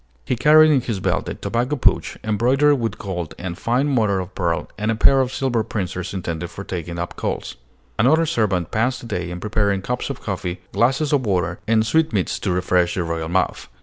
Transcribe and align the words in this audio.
He 0.25 0.35
carried 0.35 0.71
in 0.71 0.81
his 0.81 0.99
belt 0.99 1.29
a 1.29 1.35
tobacco 1.35 1.75
pouch, 1.75 2.17
embroidered 2.23 2.79
with 2.79 2.97
gold 2.97 3.35
and 3.37 3.55
fine 3.55 3.87
mother 3.87 4.19
of 4.19 4.33
pearl, 4.33 4.67
and 4.75 4.89
a 4.89 4.95
pair 4.95 5.21
of 5.21 5.31
silver 5.31 5.63
pincers 5.63 6.11
intended 6.11 6.49
for 6.49 6.63
taking 6.63 6.97
up 6.97 7.15
coals. 7.15 7.55
Another 7.99 8.25
servant 8.25 8.71
passed 8.71 9.01
the 9.01 9.05
day 9.05 9.29
in 9.29 9.39
preparing 9.39 9.83
cups 9.83 10.09
of 10.09 10.19
coffee, 10.23 10.61
glasses 10.71 11.13
of 11.13 11.27
water, 11.27 11.59
and 11.67 11.85
sweetmeats 11.85 12.39
to 12.39 12.49
refresh 12.51 12.95
the 12.95 13.03
royal 13.03 13.29
mouth. 13.29 13.67